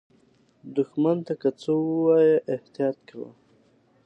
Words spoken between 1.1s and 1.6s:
ته که